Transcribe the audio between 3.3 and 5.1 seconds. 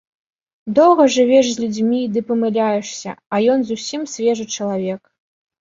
а ён зусім свежы чалавек.